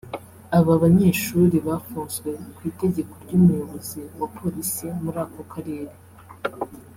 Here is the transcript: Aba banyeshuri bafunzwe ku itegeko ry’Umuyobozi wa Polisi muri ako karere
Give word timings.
Aba 0.57 0.73
banyeshuri 0.83 1.55
bafunzwe 1.67 2.29
ku 2.55 2.61
itegeko 2.71 3.13
ry’Umuyobozi 3.23 4.01
wa 4.19 4.27
Polisi 4.37 4.85
muri 5.01 5.17
ako 5.25 5.41
karere 5.51 5.93